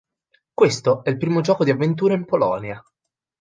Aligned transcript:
Questo 0.51 1.03
è 1.03 1.11
il 1.11 1.17
primo 1.19 1.41
gioco 1.41 1.63
di 1.63 1.69
avventura 1.69 2.15
in 2.15 2.25
Polonia. 2.25 2.83